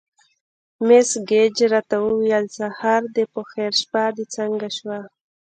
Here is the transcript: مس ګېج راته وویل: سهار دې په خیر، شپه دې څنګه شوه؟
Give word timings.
مس 0.85 1.09
ګېج 1.29 1.57
راته 1.71 1.95
وویل: 2.03 2.45
سهار 2.57 3.01
دې 3.15 3.23
په 3.33 3.41
خیر، 3.49 3.71
شپه 3.81 4.03
دې 4.15 4.25
څنګه 4.35 4.67
شوه؟ 4.77 4.99